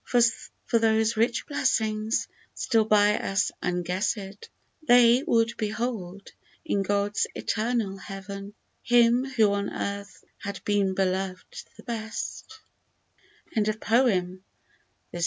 [0.65, 4.49] For those rich blessings, still by us unguess'd,
[4.87, 6.31] They would behold,
[6.65, 12.61] in God's eternal Heaven, Him who on earth had been beloved the best
[13.53, 14.39] 30 "DO NOT FORGET ME!"